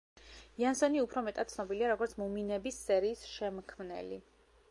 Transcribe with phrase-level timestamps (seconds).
[0.61, 4.21] იანსონი უფრო მეტად ცნობილია, როგორც მუმინების სერიის შემქმნელი.